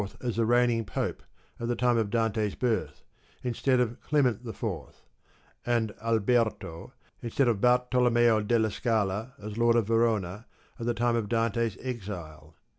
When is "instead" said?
3.43-3.79, 7.21-7.47